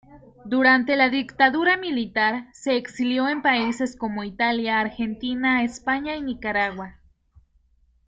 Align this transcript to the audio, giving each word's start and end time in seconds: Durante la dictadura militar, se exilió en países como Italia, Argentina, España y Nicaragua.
Durante 0.45 0.95
la 0.95 1.09
dictadura 1.09 1.77
militar, 1.77 2.47
se 2.53 2.75
exilió 2.75 3.29
en 3.29 3.43
países 3.43 3.95
como 3.95 4.23
Italia, 4.23 4.79
Argentina, 4.79 5.63
España 5.63 6.15
y 6.15 6.23
Nicaragua. 6.23 6.97